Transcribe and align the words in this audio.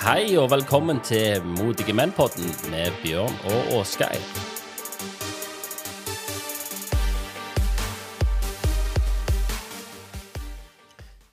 Hei 0.00 0.30
og 0.40 0.46
velkommen 0.48 0.96
til 1.04 1.42
Modige 1.58 1.92
menn-podden 1.92 2.46
med 2.72 2.94
Bjørn 3.02 3.34
og 3.50 3.66
Åsgeir. 3.76 4.22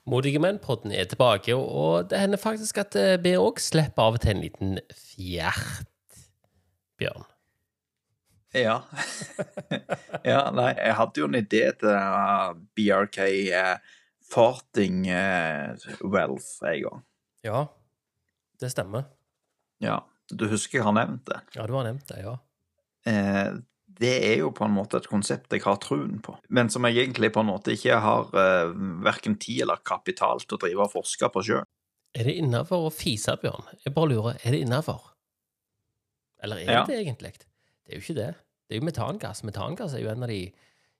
Modige 0.04 0.42
menn-podden 0.44 0.92
er 0.92 1.08
tilbake, 1.08 1.56
og 1.56 2.10
det 2.10 2.20
hender 2.20 2.42
faktisk 2.42 2.82
at 2.84 2.98
eh, 3.00 3.14
vi 3.24 3.32
òg 3.40 3.56
slipper 3.56 4.04
av 4.04 4.20
og 4.20 4.26
til 4.26 4.34
en 4.34 4.44
liten 4.44 4.76
fjert, 4.92 6.20
Bjørn. 7.00 7.24
Ja. 8.52 8.82
ja, 10.28 10.44
nei, 10.52 10.74
jeg 10.76 10.98
hadde 11.00 11.24
jo 11.24 11.32
en 11.32 11.40
idé 11.40 11.64
til 11.80 11.96
uh, 11.96 12.52
BRK 12.76 13.24
uh, 13.48 13.74
Farting 14.28 15.08
uh, 15.08 15.72
Wealth 16.04 16.68
en 16.68 16.80
gang. 16.84 17.04
Ja, 17.48 17.64
det 18.60 18.70
stemmer. 18.72 19.04
Ja, 19.84 20.00
du 20.30 20.46
husker 20.50 20.78
jeg 20.80 20.84
har 20.88 20.94
nevnt 20.96 21.24
det? 21.30 21.40
Ja, 21.54 21.66
du 21.66 21.74
har 21.78 21.84
nevnt 21.86 22.06
det, 22.10 22.20
ja. 22.24 22.36
Eh, 23.08 23.52
det 23.98 24.12
er 24.28 24.36
jo 24.42 24.50
på 24.54 24.66
en 24.66 24.74
måte 24.76 24.98
et 25.00 25.06
konsept 25.10 25.52
jeg 25.54 25.62
har 25.64 25.78
truen 25.82 26.18
på, 26.22 26.36
men 26.54 26.68
som 26.70 26.84
jeg 26.86 26.98
egentlig 27.06 27.30
på 27.34 27.40
en 27.40 27.48
måte 27.50 27.72
ikke 27.74 27.96
har 28.04 28.28
eh, 28.36 28.72
verken 29.06 29.38
tid 29.40 29.62
eller 29.64 29.80
kapital 29.86 30.42
til 30.44 30.58
å 30.58 30.60
drive 30.66 30.84
og 30.84 30.92
forske 30.92 31.30
på 31.34 31.42
sjøl. 31.46 31.64
Er 32.18 32.24
det 32.28 32.34
innafor 32.40 32.86
å 32.88 32.92
fise, 32.94 33.34
Bjørn? 33.40 33.66
Jeg 33.84 33.94
bare 33.96 34.10
lurer, 34.12 34.38
er 34.42 34.54
det 34.54 34.60
innafor? 34.66 35.00
Eller 36.42 36.60
er 36.62 36.72
Ja. 36.72 36.84
det 36.86 36.98
egentlig? 37.00 37.32
Det 37.86 37.94
er 37.94 37.98
jo 37.98 38.04
ikke 38.04 38.18
det. 38.20 38.28
Det 38.68 38.76
er 38.76 38.80
jo 38.80 38.86
metangass. 38.86 39.42
Metangass 39.44 39.94
er 39.94 40.02
jo 40.04 40.10
en 40.12 40.22
av 40.22 40.28
de 40.28 40.52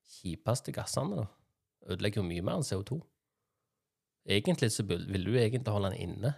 kjipeste 0.08 0.72
gassene. 0.72 1.16
da. 1.16 1.26
Ødelegger 1.92 2.22
jo 2.22 2.28
mye 2.28 2.42
mer 2.42 2.58
enn 2.58 2.66
CO2. 2.66 2.98
Egentlig 4.28 4.70
så 4.72 4.84
vil 4.88 5.24
du 5.24 5.32
egentlig 5.38 5.72
holde 5.72 5.90
den 5.92 6.00
inne. 6.10 6.34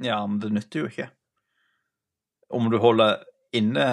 Ja, 0.00 0.20
men 0.26 0.40
det 0.40 0.52
nytter 0.54 0.84
jo 0.84 0.90
ikke. 0.90 1.10
Om 2.50 2.70
du 2.72 2.78
holder 2.82 3.22
inne 3.56 3.86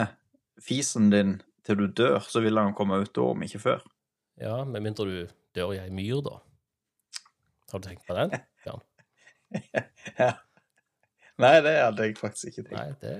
fisen 0.64 1.12
din 1.14 1.38
til 1.68 1.82
du 1.82 1.88
dør, 1.92 2.22
så 2.24 2.42
vil 2.42 2.58
han 2.58 2.76
komme 2.78 3.02
ut 3.04 3.14
da, 3.14 3.30
om 3.34 3.44
ikke 3.46 3.62
før. 3.62 3.86
Ja, 4.42 4.64
Med 4.66 4.86
mindre 4.86 5.06
du 5.06 5.38
dør 5.58 5.74
i 5.76 5.82
ei 5.82 5.92
myr, 5.94 6.22
da. 6.26 6.40
Har 7.72 7.82
du 7.82 7.88
tenkt 7.90 8.08
på 8.08 8.16
den? 8.18 8.36
Bjørn? 8.64 8.84
Ja. 10.18 10.34
Nei, 11.38 11.54
det 11.62 11.76
hadde 11.78 12.08
jeg 12.08 12.18
faktisk 12.18 12.50
ikke 12.50 12.64
tenkt. 12.70 12.80
Nei, 12.80 12.96
det, 13.04 13.14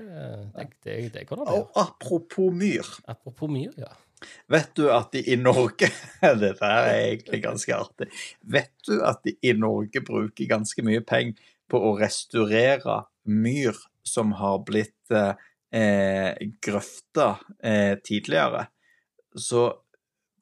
det, 0.56 0.66
det, 0.84 0.96
det 1.14 1.24
går 1.28 1.44
da 1.44 1.54
Og 1.54 1.76
apropos 1.78 2.50
myr. 2.54 2.86
Apropos 3.06 3.50
myr, 3.52 3.74
ja. 3.78 3.92
Vet 4.50 4.72
du 4.74 4.88
at 4.90 5.12
de 5.14 5.22
i 5.30 5.36
Norge 5.38 5.86
Dette 6.42 6.66
er 6.66 6.88
egentlig 6.96 7.38
ganske 7.44 7.76
artig. 7.76 8.08
Vet 8.42 8.74
du 8.88 8.96
at 9.06 9.22
de 9.26 9.36
i 9.46 9.52
Norge 9.54 10.02
bruker 10.02 10.50
ganske 10.50 10.82
mye 10.86 11.04
penger 11.06 11.38
på 11.70 11.80
å 11.88 11.94
restaurere 12.00 13.02
myr 13.28 13.76
som 14.08 14.32
har 14.40 14.58
blitt 14.64 15.12
eh, 15.12 16.34
grøfta 16.64 17.38
eh, 17.62 17.94
tidligere? 18.04 18.66
Så 19.36 19.66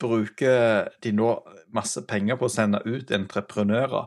bruker 0.00 0.88
de 1.02 1.12
nå 1.16 1.30
masse 1.74 2.02
penger 2.08 2.36
på 2.40 2.48
å 2.48 2.52
sende 2.52 2.82
ut 2.86 3.10
entreprenører 3.16 4.06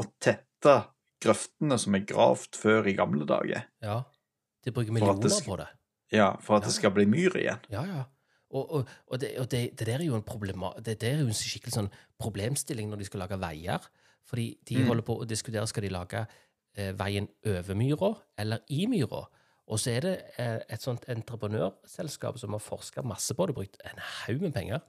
og 0.00 0.10
tette 0.22 0.76
grøftene 1.22 1.78
som 1.80 1.96
er 1.96 2.04
gravd 2.06 2.58
før 2.60 2.86
i 2.90 2.96
gamle 2.98 3.26
dager. 3.28 3.66
ja. 3.82 4.02
De 4.66 4.72
bruker 4.74 4.90
millioner 4.90 5.30
sk- 5.30 5.44
på 5.46 5.56
det. 5.60 5.66
Ja, 6.10 6.32
for 6.42 6.56
at 6.56 6.64
Ja, 6.64 6.66
det 6.66 6.74
skal 6.74 6.90
bli 6.90 7.04
myr 7.06 7.36
igjen. 7.38 7.60
Ja, 7.70 7.84
ja. 7.86 8.00
Og, 8.50 8.64
og, 8.74 8.88
og, 9.06 9.18
det, 9.22 9.28
og 9.38 9.46
det, 9.50 9.60
det 9.78 9.86
der 9.86 10.00
er 10.00 10.04
jo 10.08 10.16
en 10.16 10.24
det, 10.82 10.96
er 11.04 11.20
jo 11.20 11.26
en 11.28 11.34
skikkelig 11.38 11.74
sånn 11.74 11.90
problemstilling 12.18 12.88
når 12.90 12.98
de 12.98 13.04
skal 13.06 13.20
lage 13.22 13.38
veier. 13.38 13.78
Fordi 14.26 14.58
de 14.66 14.76
Mm. 14.80 14.88
holder 14.88 15.02
på 15.06 15.16
å 15.22 15.24
diskutere 15.26 15.66
skal 15.70 15.82
de 15.86 15.88
lage 15.94 16.26
veien 16.76 17.28
over 17.48 17.78
myra 17.78 18.12
eller 18.38 18.64
i 18.68 18.84
myra. 18.90 19.22
Og 19.66 19.80
så 19.82 19.96
er 19.96 20.04
det 20.04 20.14
eh, 20.38 20.60
et 20.70 20.82
sånt 20.82 21.06
entreprenørselskap 21.10 22.38
som 22.38 22.54
har 22.54 22.62
forska 22.62 23.02
masse 23.06 23.34
på 23.34 23.48
det, 23.48 23.56
brukt 23.56 23.78
en 23.82 24.02
haug 24.22 24.44
med 24.44 24.54
penger 24.54 24.82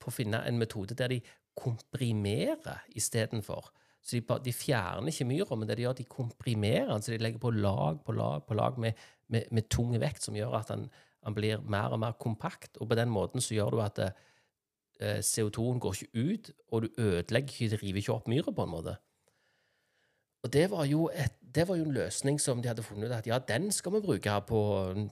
på 0.00 0.10
å 0.10 0.14
finne 0.14 0.42
en 0.48 0.58
metode 0.60 0.96
der 0.96 1.12
de 1.12 1.20
komprimerer 1.56 2.84
istedenfor. 2.96 3.70
Så 4.00 4.16
de, 4.16 4.38
de 4.44 4.52
fjerner 4.56 5.12
ikke 5.12 5.28
myra, 5.28 5.56
men 5.56 5.68
det 5.68 5.76
de 5.76 5.86
gjør, 5.86 5.96
de 5.98 6.08
komprimerer 6.08 6.88
den. 6.92 7.04
Så 7.04 7.12
de 7.12 7.20
legger 7.20 7.40
på 7.40 7.52
lag 7.52 8.00
på 8.04 8.16
lag 8.16 8.44
på 8.48 8.56
lag 8.56 8.80
med, 8.80 9.00
med, 9.32 9.48
med 9.52 9.68
tung 9.72 9.92
vekt, 10.00 10.24
som 10.24 10.36
gjør 10.36 10.58
at 10.60 10.72
den, 10.72 10.86
den 11.24 11.36
blir 11.36 11.64
mer 11.64 11.96
og 11.96 12.00
mer 12.04 12.16
kompakt. 12.20 12.76
Og 12.80 12.88
på 12.92 13.00
den 13.00 13.12
måten 13.12 13.44
så 13.44 13.56
gjør 13.56 13.76
du 13.76 13.82
at 13.84 14.02
eh, 14.04 15.20
CO2-en 15.24 15.80
går 15.80 15.96
ikke 15.96 16.28
ut, 16.28 16.52
og 16.72 16.84
du 16.84 16.88
ødelegger 16.96 17.56
ikke, 17.56 17.72
driver 17.72 17.86
river 17.88 18.04
ikke 18.04 18.16
opp 18.18 18.32
myra 18.32 18.56
på 18.56 18.68
en 18.68 18.74
måte. 18.76 18.96
Og 20.40 20.52
det 20.52 20.70
var, 20.72 20.86
et, 21.12 21.34
det 21.54 21.66
var 21.68 21.76
jo 21.76 21.84
en 21.84 21.92
løsning 21.92 22.38
som 22.40 22.62
de 22.62 22.68
hadde 22.70 22.84
funnet 22.84 23.10
ut 23.10 23.16
at 23.18 23.26
ja, 23.28 23.38
den 23.38 23.68
skal 23.72 23.92
vi 23.92 24.00
bruke 24.04 24.30
her 24.30 24.40
på 24.48 24.60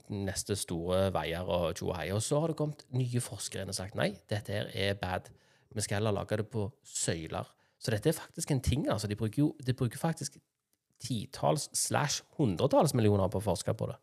neste 0.09 0.55
store 0.57 1.11
veier 1.13 1.45
og 1.45 1.75
tjo 1.77 1.91
og 1.93 2.23
så 2.25 2.39
har 2.39 2.49
det 2.49 2.57
kommet 2.57 2.85
nye 2.89 3.21
forskere 3.21 3.67
og 3.69 3.77
sagt 3.77 3.97
nei, 3.99 4.15
dette 4.29 4.53
her 4.53 4.71
er 4.73 4.97
bad. 4.97 5.29
Vi 5.75 5.81
skal 5.85 5.99
heller 5.99 6.15
lage 6.17 6.37
det 6.37 6.47
på 6.49 6.71
søyler. 6.83 7.45
Så 7.79 7.91
dette 7.91 8.09
er 8.09 8.17
faktisk 8.17 8.51
en 8.51 8.61
ting. 8.61 8.89
altså. 8.89 9.07
De 9.07 9.15
bruker 9.15 9.39
jo 9.43 9.55
de 9.65 9.73
bruker 9.73 9.97
faktisk 9.97 10.37
titalls 10.99 11.69
slash 11.73 12.23
hundretalls 12.37 12.93
millioner 12.93 13.29
på 13.29 13.37
å 13.39 13.45
forske 13.51 13.73
på 13.73 13.87
det. 13.87 13.95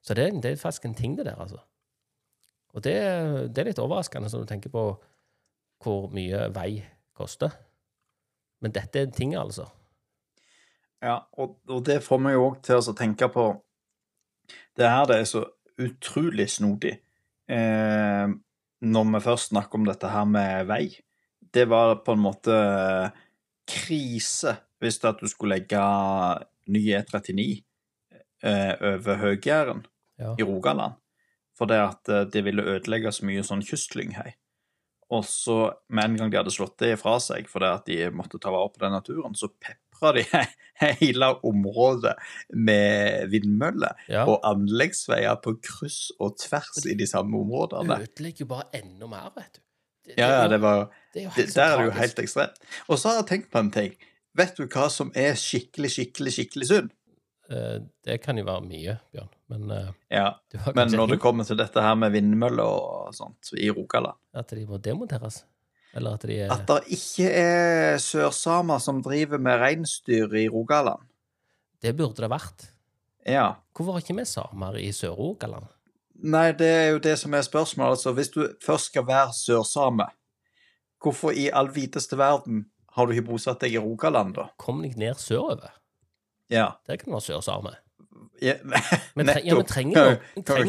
Så 0.00 0.14
det, 0.14 0.30
det 0.42 0.52
er 0.52 0.56
faktisk 0.56 0.84
en 0.84 0.94
ting, 0.94 1.16
det 1.18 1.26
der, 1.26 1.36
altså. 1.36 1.58
Og 2.72 2.84
det, 2.84 2.94
det 3.50 3.58
er 3.58 3.68
litt 3.68 3.82
overraskende 3.82 4.30
når 4.32 4.46
du 4.46 4.48
tenker 4.48 4.72
på 4.72 4.84
hvor 5.82 6.08
mye 6.14 6.46
vei 6.54 6.84
koster. 7.16 7.52
Men 8.60 8.72
dette 8.72 9.00
er 9.00 9.08
en 9.08 9.16
ting, 9.16 9.34
altså. 9.36 9.66
Ja, 11.00 11.16
og, 11.40 11.56
og 11.70 11.84
det 11.86 12.02
får 12.04 12.20
meg 12.20 12.36
òg 12.36 12.58
til 12.66 12.76
å 12.80 12.94
tenke 12.96 13.30
på 13.32 13.44
Det 14.76 14.88
her 14.90 15.06
det 15.08 15.20
er 15.22 15.28
så 15.28 15.44
utrolig 15.80 16.48
snodig. 16.52 16.98
Eh, 17.48 18.26
når 18.80 19.06
vi 19.14 19.20
først 19.24 19.50
snakker 19.52 19.80
om 19.80 19.86
dette 19.88 20.08
her 20.12 20.26
med 20.28 20.66
vei. 20.68 20.84
Det 21.52 21.66
var 21.68 21.96
på 22.04 22.14
en 22.14 22.22
måte 22.22 22.54
krise 23.70 24.56
hvis 24.80 25.00
det 25.02 25.10
at 25.10 25.20
du 25.20 25.28
skulle 25.28 25.58
legge 25.58 25.80
ny 26.72 26.82
E39 26.96 27.44
eh, 28.44 28.74
over 28.94 29.18
Høg-Jæren 29.24 29.82
Ja. 30.20 30.34
i 30.38 30.44
Rogaland. 30.44 30.96
For 31.56 31.68
det 31.68 31.80
at 31.80 32.08
eh, 32.08 32.24
det 32.32 32.44
ville 32.44 32.64
ødelegge 32.76 33.12
så 33.12 33.26
mye 33.28 33.44
sånn 33.44 33.64
kystlynghay. 33.64 34.32
Og 35.10 35.24
så, 35.26 35.58
med 35.90 36.04
en 36.12 36.16
gang 36.20 36.30
de 36.32 36.38
hadde 36.38 36.52
slått 36.54 36.78
det 36.80 36.94
fra 37.00 37.16
seg 37.20 37.48
fordi 37.50 37.70
at 37.74 37.88
de 37.88 37.98
måtte 38.14 38.38
ta 38.40 38.52
vare 38.54 38.70
på 38.72 38.80
den 38.84 38.94
naturen, 38.94 39.34
så 39.34 39.50
pepra 40.00 40.12
de 40.16 40.24
hele 41.00 41.26
området 41.44 42.14
med 42.56 43.28
vindmøller 43.30 43.92
Ja. 44.08 44.24
og 44.26 44.40
anleggsveier 44.48 45.36
på 45.44 45.54
kryss 45.62 46.10
og 46.20 46.38
tvers 46.40 46.86
i 46.86 46.94
de 46.94 47.06
samme 47.06 47.36
områdene. 47.40 48.00
ødelegger 48.00 48.40
jo 48.40 48.46
bare 48.46 48.64
enda 48.74 49.06
mer, 49.06 49.30
vet 49.36 49.58
du. 49.58 49.60
Det, 50.06 50.14
Ja, 50.18 50.28
ja, 50.42 50.48
det 50.48 50.60
var 50.60 50.88
det 51.14 51.24
er 51.26 51.52
Der 51.54 51.64
er 51.64 51.76
det 51.76 51.84
jo 51.84 51.90
helt 52.00 52.18
ekstremt. 52.18 52.56
Og 52.88 52.98
så 52.98 53.08
har 53.08 53.16
jeg 53.20 53.26
tenkt 53.28 53.50
på 53.52 53.58
en 53.58 53.70
ting. 53.70 53.92
Vet 54.34 54.56
du 54.56 54.66
hva 54.66 54.88
som 54.90 55.12
er 55.14 55.34
skikkelig, 55.34 55.90
skikkelig, 55.90 56.32
skikkelig 56.32 56.66
synd? 56.70 56.90
Eh, 57.50 57.80
Det 58.06 58.20
kan 58.22 58.38
jo 58.38 58.44
være 58.46 58.62
mye, 58.62 58.96
Bjørn, 59.12 59.28
men 59.50 59.70
eh, 59.70 59.88
Ja, 60.10 60.32
men 60.74 60.88
når 60.94 61.10
det 61.10 61.20
kommer 61.20 61.44
til 61.44 61.56
dette 61.58 61.82
her 61.82 61.94
med 61.98 62.12
vindmøller 62.12 62.62
og 62.64 63.14
sånt 63.14 63.52
i 63.58 63.68
Rogaland 63.70 64.16
at 64.34 64.48
de 64.54 64.64
må 64.66 64.78
demonteres? 64.78 65.44
Eller 65.94 66.14
at 66.14 66.22
de 66.28 66.36
er 66.44 66.52
At 66.54 66.66
det 66.70 66.76
ikke 66.94 67.30
er 67.34 67.96
sørsamer 68.02 68.78
som 68.82 69.00
driver 69.02 69.38
med 69.42 69.58
reinsdyr 69.60 70.32
i 70.38 70.44
Rogaland. 70.48 71.02
Det 71.82 71.94
burde 71.98 72.22
det 72.22 72.30
vært. 72.30 72.68
Ja. 73.26 73.46
Hvorfor 73.74 73.96
har 73.96 74.04
ikke 74.04 74.16
vi 74.20 74.24
samer 74.28 74.76
i 74.80 74.90
Sør-Rogaland? 74.94 75.66
Nei, 76.22 76.50
det 76.52 76.68
er 76.68 76.88
jo 76.92 76.98
det 77.02 77.14
som 77.18 77.34
er 77.34 77.42
spørsmålet. 77.46 77.96
Altså, 77.98 78.12
hvis 78.16 78.28
du 78.34 78.42
først 78.64 78.90
skal 78.92 79.06
være 79.08 79.32
sørsame, 79.34 80.06
hvorfor 81.02 81.32
i 81.32 81.48
all 81.52 81.70
viteste 81.74 82.18
verden 82.20 82.66
har 82.96 83.06
du 83.06 83.14
ikke 83.14 83.28
bosatt 83.30 83.60
deg 83.64 83.74
i 83.78 83.80
Rogaland, 83.80 84.34
da? 84.36 84.48
Kom 84.60 84.82
deg 84.84 84.96
ned 85.00 85.16
sørover. 85.22 85.70
Ja. 86.52 86.68
Der 86.86 86.96
kan 87.00 87.08
du 87.10 87.16
være 87.16 87.26
sørsame. 87.30 87.74
ja 88.42 88.54
Men 89.16 89.26
tre- 89.26 89.40
ja, 89.44 89.54
nettopp. 89.54 89.68
trenger 89.68 89.94
Kan, 89.94 90.44
trenger 90.44 90.44
kan 90.44 90.60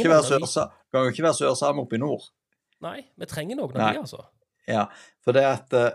jo 1.04 1.10
ikke 1.13 1.24
være 1.28 1.34
sørsame 1.44 1.81
oppe 1.84 1.95
i 2.00 2.01
nord. 2.01 2.30
Nei, 2.81 3.01
vi 3.18 3.25
trenger 3.30 3.60
noen 3.60 3.75
av 3.78 3.92
de, 3.94 4.00
altså. 4.06 4.24
Ja, 4.71 4.85
for 5.25 5.35
det 5.35 5.44
at 5.47 5.73
eh, 5.77 5.91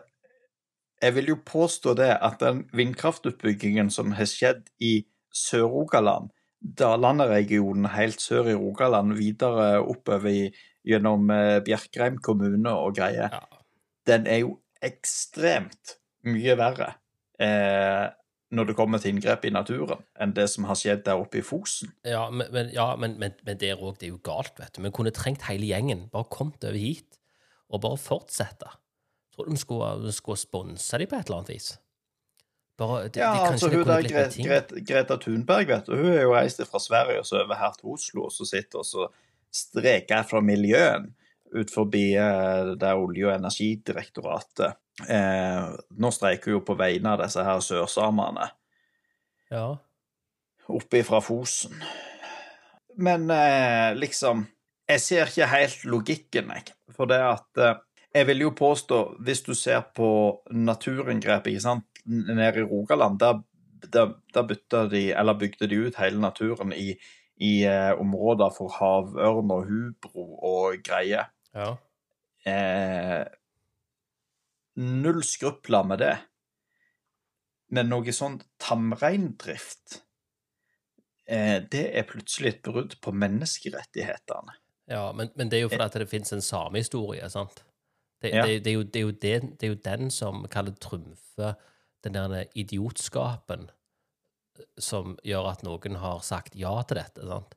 Jeg 1.03 1.15
vil 1.19 1.27
jo 1.35 1.37
påstå 1.45 1.93
det 1.99 2.09
at 2.25 2.39
den 2.41 2.63
vindkraftutbyggingen 2.77 3.91
som 3.93 4.15
har 4.17 4.29
skjedd 4.31 4.63
i 4.81 5.05
Sør-Rogaland, 5.37 6.31
Dalane-regionen 6.65 7.91
helt 7.93 8.23
sør 8.25 8.49
i 8.49 8.55
Rogaland, 8.57 9.13
videre 9.19 9.83
oppover 9.85 10.31
i, 10.33 10.47
gjennom 10.89 11.29
eh, 11.31 11.59
Bjerkreim 11.67 12.17
kommune 12.25 12.73
og 12.73 12.95
greier, 12.97 13.29
Ja. 13.33 13.43
den 14.09 14.27
er 14.27 14.41
jo 14.47 14.55
ekstremt 14.83 15.99
mye 16.27 16.57
verre 16.59 16.95
eh, 17.41 18.07
når 18.57 18.69
det 18.71 18.77
kommer 18.79 18.99
til 19.03 19.13
inngrep 19.13 19.45
i 19.45 19.53
naturen, 19.53 20.01
enn 20.23 20.33
det 20.37 20.47
som 20.53 20.65
har 20.69 20.79
skjedd 20.79 21.05
der 21.05 21.19
oppe 21.21 21.41
i 21.41 21.45
Fosen. 21.45 21.93
Ja, 22.07 22.29
men, 22.31 22.47
men, 22.55 22.71
ja, 22.73 22.89
men, 22.97 23.19
men, 23.21 23.35
men 23.45 23.59
der 23.61 23.77
òg, 23.83 23.99
det 24.01 24.09
er 24.09 24.15
jo 24.15 24.21
galt, 24.25 24.57
vet 24.63 24.77
du. 24.79 24.83
Vi 24.87 24.93
kunne 24.95 25.13
trengt 25.15 25.45
hele 25.51 25.67
gjengen. 25.69 26.07
Bare 26.13 26.29
kommet 26.31 26.65
over 26.65 26.79
hit, 26.79 27.19
og 27.71 27.81
bare 27.83 27.99
fortsette. 27.99 28.69
Tror 29.35 29.49
du 29.49 29.53
vi 29.57 29.61
skulle, 29.61 30.13
skulle 30.17 30.41
sponse 30.41 30.99
dem 30.99 31.09
på 31.11 31.17
et 31.19 31.27
eller 31.29 31.43
annet 31.43 31.51
vis? 31.57 31.73
Bare, 32.77 33.07
de, 33.09 33.21
Ja, 33.21 33.33
de, 33.33 33.53
altså 33.55 33.71
hun 33.73 33.85
der 33.89 34.05
Gre. 34.05 34.25
Gre 34.37 34.81
Greta 34.85 35.17
Thunberg, 35.21 35.67
vet 35.71 35.87
du, 35.89 35.95
hun 35.97 36.13
er 36.13 36.23
jo 36.27 36.35
reist 36.37 36.61
fra 36.69 36.81
Sverige 36.83 37.23
og 37.23 37.27
så 37.29 37.41
over 37.45 37.57
her 37.57 37.73
til 37.79 37.89
Oslo, 37.95 38.27
og 38.29 38.33
så 38.35 38.45
sitter 38.49 38.83
og 38.83 38.89
så 38.89 39.07
streker 39.57 40.27
fra 40.29 40.43
miljøen 40.45 41.07
ut 41.57 41.71
forbi 41.73 42.11
der 42.19 42.75
det 42.77 42.89
er 42.91 42.99
Olje- 43.01 43.29
og 43.31 43.35
energidirektoratet. 43.39 44.77
Eh, 45.09 45.71
nå 46.01 46.11
streiker 46.13 46.51
hun 46.53 46.59
jo 46.59 46.65
på 46.67 46.77
vegne 46.77 47.13
av 47.15 47.23
disse 47.23 47.45
her 47.45 47.61
sørsamene 47.65 48.51
Ja. 49.53 49.77
oppe 50.69 51.03
fra 51.07 51.21
Fosen. 51.25 51.77
Men 52.97 53.31
eh, 53.31 53.95
liksom 53.97 54.47
Jeg 54.89 55.03
ser 55.03 55.31
ikke 55.31 55.49
helt 55.51 55.85
logikken, 55.85 56.53
jeg. 56.55 56.75
For 56.95 57.11
det 57.11 57.19
at 57.19 57.63
eh, 57.63 57.83
Jeg 58.15 58.27
vil 58.31 58.47
jo 58.47 58.51
påstå, 58.57 58.99
hvis 59.21 59.43
du 59.45 59.53
ser 59.55 59.83
på 59.95 60.09
naturinngrep 60.51 61.51
ikke 61.51 61.61
sant, 61.61 61.85
nede 62.07 62.63
i 62.63 62.65
Rogaland, 62.65 63.19
der, 63.21 63.43
der, 63.93 64.15
der 64.35 64.47
bytta 64.47 64.87
de, 64.89 65.11
eller 65.13 65.37
bygde 65.37 65.69
de 65.69 65.81
ut 65.87 65.99
hele 66.01 66.21
naturen 66.21 66.73
i, 66.73 66.95
i 67.37 67.51
eh, 67.69 67.93
områder 68.01 68.55
for 68.57 68.73
havørn 68.73 69.53
og 69.53 69.67
hubro 69.69 70.39
og 70.39 70.79
greier. 70.87 71.29
ja. 71.55 71.75
Eh, 72.47 73.27
null 74.77 75.23
skrupler 75.25 75.83
med 75.83 75.99
det. 75.99 76.15
Men 77.75 77.89
noe 77.91 78.13
sånn 78.15 78.37
tamreindrift 78.63 79.97
eh, 81.27 81.59
Det 81.67 81.89
er 81.99 82.07
plutselig 82.07 82.53
et 82.53 82.63
brudd 82.63 82.95
på 83.03 83.11
menneskerettighetene. 83.11 84.55
Ja, 84.89 85.13
men, 85.13 85.31
men 85.35 85.49
det 85.51 85.59
er 85.59 85.65
jo 85.67 85.69
fordi 85.73 85.85
at 85.89 85.97
det 85.99 86.09
finnes 86.11 86.33
en 86.33 86.43
samehistorie, 86.45 87.29
sant? 87.31 87.63
Det, 88.23 88.31
Ja. 88.33 88.45
det, 88.47 88.61
det, 88.65 88.71
er 88.71 88.75
jo, 88.75 88.83
det, 88.83 88.97
er 88.97 89.05
jo 89.05 89.11
det, 89.11 89.63
er 89.63 89.73
jo 89.73 89.81
den 89.85 90.11
som 90.11 90.45
kaller 90.51 90.73
trumfer 90.81 91.55
den 92.05 92.15
der 92.15 92.45
idiotskapen 92.55 93.67
eh, 94.59 94.65
som 94.79 95.17
gjør 95.27 95.51
at 95.53 95.63
noen 95.67 95.99
har 96.01 96.23
sagt 96.25 96.55
ja 96.57 96.73
til 96.87 96.97
dette, 97.01 97.27
sant? 97.29 97.55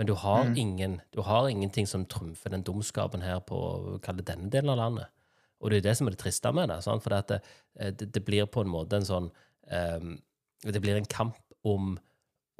Men 0.00 0.06
du 0.08 0.14
har, 0.16 0.44
Mm. 0.48 0.56
ingen, 0.56 1.00
du 1.12 1.20
har 1.22 1.48
ingenting 1.48 1.86
som 1.86 2.06
trumfer 2.06 2.48
den 2.50 2.62
dumskapen 2.64 3.20
her 3.22 3.40
på 3.44 4.00
kall 4.02 4.16
denne 4.24 4.48
delen 4.50 4.70
av 4.72 4.78
landet. 4.80 5.06
Og 5.60 5.70
det 5.70 5.76
er 5.82 5.90
det 5.90 5.96
som 5.98 6.08
er 6.08 6.14
det 6.16 6.22
triste 6.22 6.52
med 6.56 6.70
det, 6.72 6.78
sant? 6.82 7.02
for 7.04 7.10
det, 7.10 7.42
eh, 7.78 7.90
det, 7.92 8.10
det 8.14 8.24
blir 8.24 8.46
på 8.46 8.62
en 8.64 8.72
måte 8.72 8.96
en 8.96 9.04
sånn 9.04 9.30
um, 9.70 10.14
Det 10.64 10.80
blir 10.80 10.96
en 10.96 11.04
kamp 11.08 11.36
om 11.64 11.98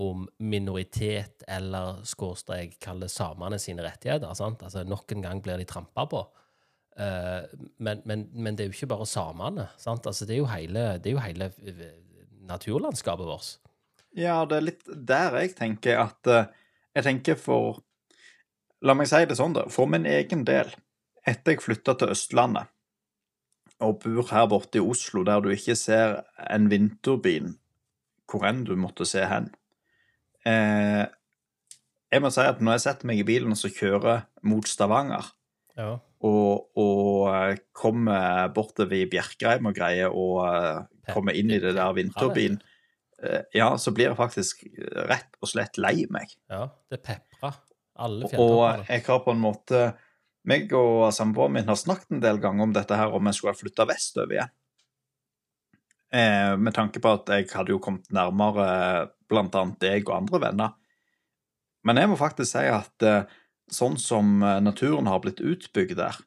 om 0.01 0.25
minoritet 0.39 1.45
eller 1.49 2.01
skråstrek 2.09 2.79
kalle 2.81 3.09
samene 3.13 3.59
sine 3.61 3.85
rettigheter. 3.85 4.33
sant? 4.35 4.63
Altså 4.65 4.85
Nok 4.89 5.13
en 5.13 5.27
gang 5.27 5.43
blir 5.45 5.61
de 5.61 5.67
trampa 5.69 6.07
på. 6.09 6.23
Uh, 7.01 7.45
men, 7.79 8.01
men, 8.09 8.27
men 8.33 8.57
det 8.57 8.65
er 8.65 8.71
jo 8.71 8.79
ikke 8.79 8.93
bare 8.95 9.09
samene. 9.09 9.69
sant? 9.81 10.07
Altså 10.07 10.27
Det 10.27 10.37
er 10.37 10.41
jo 10.41 10.49
hele, 10.51 10.87
det 10.99 11.13
er 11.13 11.17
jo 11.19 11.25
hele 11.25 11.51
eh, 11.63 11.85
naturlandskapet 12.49 13.29
vårt. 13.29 13.53
Ja, 14.17 14.43
det 14.49 14.57
er 14.57 14.67
litt 14.67 14.89
der 14.89 15.37
jeg 15.39 15.55
tenker 15.59 16.01
at 16.03 16.27
uh, 16.27 16.49
Jeg 16.97 17.07
tenker 17.07 17.39
for 17.39 17.85
La 18.81 18.97
meg 18.97 19.11
si 19.11 19.19
det 19.29 19.37
sånn, 19.37 19.53
da. 19.53 19.67
For 19.69 19.85
min 19.85 20.07
egen 20.09 20.47
del, 20.49 20.71
etter 21.29 21.53
jeg 21.53 21.61
flytta 21.61 21.99
til 22.01 22.15
Østlandet 22.15 22.73
og 23.85 23.99
bor 24.01 24.29
her 24.33 24.47
borte 24.49 24.81
i 24.81 24.85
Oslo, 24.85 25.23
der 25.25 25.41
du 25.45 25.51
ikke 25.53 25.77
ser 25.77 26.23
en 26.49 26.69
vinterbin 26.73 27.55
hvor 28.31 28.45
enn 28.49 28.63
du 28.65 28.75
måtte 28.79 29.07
se 29.09 29.25
hen 29.29 29.51
eh, 30.47 31.07
Jeg 32.13 32.23
må 32.25 32.31
si 32.35 32.43
at 32.43 32.61
når 32.61 32.79
jeg 32.79 32.85
setter 32.87 33.07
meg 33.07 33.21
i 33.23 33.27
bilen 33.29 33.53
og 33.55 33.77
kjører 33.77 34.25
mot 34.43 34.67
Stavanger, 34.67 35.29
Ja. 35.79 35.93
og, 36.27 36.71
og 36.77 37.29
eh, 37.35 37.61
kommer 37.73 38.49
bortover 38.55 38.99
i 38.99 39.07
Bjerkreim 39.11 39.67
og 39.71 39.77
greier 39.79 40.11
og 40.11 40.43
eh, 40.49 41.13
kommer 41.15 41.33
inn 41.39 41.51
i 41.55 41.61
det 41.63 41.75
der 41.79 41.95
vindturbin, 41.97 42.59
eh, 43.23 43.43
ja, 43.55 43.71
så 43.79 43.95
blir 43.95 44.11
jeg 44.11 44.19
faktisk 44.19 44.65
rett 45.09 45.39
og 45.41 45.49
slett 45.53 45.79
lei 45.79 46.07
meg. 46.11 46.35
ja. 46.51 46.69
Det 46.91 47.03
peprer 47.03 47.59
Alle 48.01 48.29
Og 48.39 48.87
jeg 48.89 49.05
har 49.07 49.19
på 49.25 49.33
en 49.35 49.43
måte 49.43 49.81
meg 50.49 50.73
og 50.73 51.13
samboeren 51.13 51.53
min 51.53 51.69
har 51.69 51.77
snakket 51.77 52.15
en 52.17 52.23
del 52.25 52.39
ganger 52.41 52.65
om 52.65 52.73
dette 52.73 52.97
her, 52.97 53.13
om 53.13 53.27
jeg 53.29 53.35
skulle 53.37 53.53
ha 53.53 53.59
flytta 53.61 53.87
vestover 53.87 54.37
igjen. 54.39 54.53
Eh, 56.11 56.57
med 56.59 56.75
tanke 56.75 56.99
på 57.03 57.13
at 57.15 57.29
jeg 57.31 57.47
hadde 57.55 57.71
jo 57.71 57.79
kommet 57.83 58.09
nærmere 58.11 59.11
blant 59.31 59.55
annet 59.55 59.79
deg 59.83 60.09
og 60.09 60.17
andre 60.17 60.41
venner. 60.43 60.73
Men 61.87 62.01
jeg 62.01 62.11
må 62.11 62.17
faktisk 62.19 62.51
si 62.57 62.65
at 62.67 63.07
eh, 63.07 63.29
sånn 63.71 63.95
som 64.03 64.41
eh, 64.43 64.59
naturen 64.65 65.07
har 65.07 65.23
blitt 65.23 65.39
utbygd 65.41 65.97
der, 66.01 66.19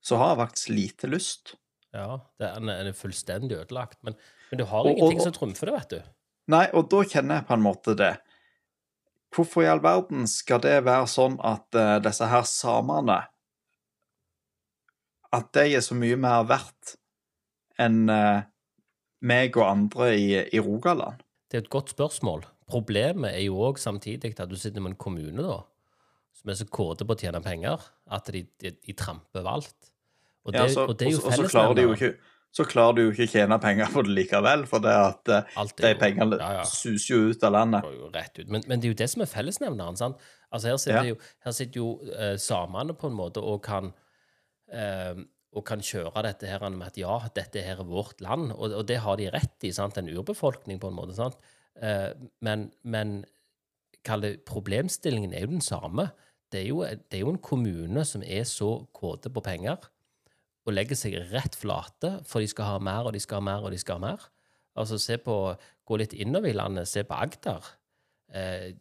så 0.00 0.16
har 0.20 0.32
jeg 0.32 0.40
faktisk 0.44 0.72
lite 0.72 1.10
lyst. 1.12 1.54
Ja, 1.92 2.22
det 2.40 2.48
er, 2.48 2.70
er 2.88 2.96
fullstendig 2.96 3.58
ødelagt. 3.58 3.98
Men, 4.06 4.16
men 4.50 4.60
du 4.62 4.64
har 4.70 4.88
ingenting 4.88 5.20
og- 5.20 5.26
som 5.28 5.36
trumfer 5.36 5.68
det, 5.70 5.76
vet 5.76 5.92
du. 5.96 6.12
Nei, 6.52 6.64
og 6.78 6.88
da 6.92 7.02
kjenner 7.02 7.40
jeg 7.40 7.46
på 7.48 7.56
en 7.56 7.64
måte 7.64 7.94
det. 7.98 8.12
Hvorfor 9.34 9.64
i 9.64 9.68
all 9.68 9.80
verden 9.82 10.28
skal 10.30 10.60
det 10.64 10.76
være 10.86 11.08
sånn 11.10 11.36
at 11.44 11.74
eh, 11.76 11.96
disse 12.04 12.28
her 12.30 12.44
samene 12.48 13.24
At 15.34 15.50
de 15.56 15.64
er 15.74 15.82
så 15.84 15.96
mye 15.98 16.16
mer 16.16 16.44
verdt 16.48 16.94
enn 17.82 18.06
eh, 18.08 18.44
meg 19.26 19.56
og 19.58 19.66
andre 19.68 20.10
i, 20.18 20.28
i 20.54 20.60
Rogaland? 20.62 21.22
Det 21.50 21.58
er 21.60 21.64
et 21.66 21.72
godt 21.72 21.92
spørsmål. 21.94 22.44
Problemet 22.70 23.34
er 23.36 23.44
jo 23.46 23.58
òg 23.68 23.78
samtidig 23.78 24.32
at 24.40 24.48
du 24.50 24.56
sitter 24.58 24.82
med 24.82 24.94
en 24.94 25.00
kommune 25.02 25.42
da, 25.46 25.60
som 26.36 26.50
er 26.52 26.56
så 26.58 26.66
kåte 26.66 27.06
på 27.06 27.14
å 27.14 27.20
tjene 27.20 27.40
penger 27.44 27.82
at 28.12 28.30
de, 28.34 28.42
de, 28.62 28.72
de 28.86 28.94
tramper 28.98 29.44
valgt. 29.46 29.92
Og 30.46 30.52
det, 30.54 30.60
Ja, 30.62 30.68
så- 30.74 30.86
og 30.88 30.96
det 30.98 31.08
er 31.08 31.14
jo 31.14 31.22
fellesnevneren. 31.26 31.94
ikke 31.94 32.16
så 32.56 32.64
klarer 32.64 32.94
de 32.96 33.02
jo 33.04 33.10
ikke 33.12 33.26
å 33.26 33.30
tjene 33.34 33.56
penger 33.60 33.88
på 33.92 34.02
det 34.06 34.12
likevel, 34.16 34.62
for 34.70 34.80
det 34.80 34.92
at 34.96 35.28
eh, 35.28 35.56
Alt 35.60 35.74
de 35.76 35.90
pengene 36.00 36.38
ja, 36.40 36.52
ja. 36.60 36.62
suser 36.64 37.10
jo 37.14 37.30
ut 37.34 37.42
av 37.44 37.52
landet. 37.52 37.84
jo 37.98 38.06
rett 38.14 38.38
ut. 38.38 38.48
Men, 38.48 38.62
men 38.70 38.80
det 38.80 38.88
er 38.88 38.94
jo 38.94 38.98
det 39.02 39.08
som 39.12 39.22
er 39.22 39.28
fellesnevneren. 39.28 39.96
sant? 40.00 40.16
Altså 40.54 40.70
Her 40.70 40.78
sitter 40.80 41.02
Ja. 41.02 41.10
jo, 41.10 41.16
her 41.44 41.52
sitter 41.52 41.80
jo 41.82 41.88
eh, 42.16 42.36
samene 42.40 42.94
på 42.96 43.10
en 43.10 43.18
måte 43.18 43.42
og 43.44 43.60
kan 43.66 43.92
eh, 44.72 45.14
og 45.56 45.64
kan 45.64 45.80
kjøre 45.84 46.22
dette 46.26 46.48
her 46.50 46.64
med 46.70 46.90
at 46.90 46.98
ja, 47.00 47.16
dette 47.34 47.62
her 47.64 47.80
er 47.80 47.88
vårt 47.88 48.20
land, 48.24 48.50
og, 48.52 48.74
og 48.76 48.84
det 48.88 48.98
har 49.04 49.16
de 49.20 49.30
rett 49.32 49.64
i. 49.64 49.72
sant? 49.72 49.96
En 50.00 50.10
urbefolkning, 50.12 50.78
på 50.82 50.90
en 50.92 50.98
måte. 50.98 51.16
sant? 51.16 51.38
Eh, 51.80 52.12
men 52.44 52.70
men 52.84 53.24
det 54.06 54.44
problemstillingen 54.46 55.32
er 55.34 55.46
jo 55.46 55.54
den 55.56 55.64
samme. 55.64 56.10
Det 56.52 56.60
er 56.60 56.68
jo, 56.68 56.84
det 56.84 57.16
er 57.18 57.24
jo 57.24 57.32
en 57.32 57.42
kommune 57.42 58.04
som 58.06 58.22
er 58.22 58.44
så 58.46 58.86
kåte 58.94 59.32
på 59.34 59.42
penger 59.42 59.88
og 60.66 60.74
legger 60.74 60.98
seg 60.98 61.16
rett 61.32 61.54
flate, 61.58 62.12
for 62.26 62.42
de 62.42 62.48
skal 62.50 62.64
ha 62.72 62.78
mer, 62.82 63.06
og 63.06 63.14
de 63.14 63.20
skal 63.22 63.38
ha 63.40 63.46
mer, 63.48 63.64
og 63.66 63.70
de 63.74 63.78
skal 63.78 63.98
ha 64.00 64.04
mer. 64.08 64.24
Altså, 64.76 64.98
se 64.98 65.16
på, 65.22 65.34
gå 65.86 65.98
litt 65.98 66.14
innover 66.14 66.50
i 66.50 66.56
landet, 66.58 66.88
se 66.90 67.04
på 67.06 67.14
Agder. 67.14 67.66
Eh, 68.34 68.72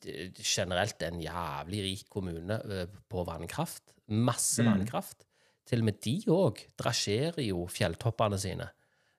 generelt 0.41 1.01
en 1.05 1.20
jævlig 1.22 1.84
rik 1.86 2.08
kommune 2.10 2.58
eh, 2.58 2.88
på 3.10 3.24
vannkraft. 3.27 3.94
Masse 4.10 4.63
Mm. 4.65 4.72
vannkraft. 4.72 5.25
Til 5.65 5.81
og 5.81 5.88
med 5.89 6.01
de 6.05 6.15
òg 6.31 6.62
drasjerer 6.77 7.41
jo 7.48 7.65
fjelltoppene 7.72 8.38
sine 8.41 8.69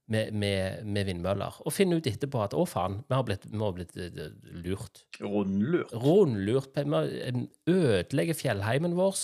med, 0.06 0.30
med, 0.32 0.84
med 0.86 1.08
vindmøller. 1.08 1.58
Og 1.66 1.74
finner 1.74 1.98
ut 1.98 2.06
etterpå 2.06 2.44
at 2.44 2.54
å, 2.54 2.62
faen, 2.68 3.00
vi 3.08 3.16
har 3.16 3.26
blitt, 3.26 3.48
vi 3.50 3.58
har 3.62 3.74
blitt 3.74 3.96
eh, 3.98 4.30
lurt. 4.62 5.02
Rundlurt. 5.18 5.92
Rundlurt. 6.04 6.78
Vi 6.78 7.74
ødelegger 7.74 8.38
fjellheimen 8.38 8.96
vår. 8.98 9.18